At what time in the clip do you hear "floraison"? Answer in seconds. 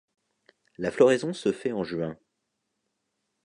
0.89-1.31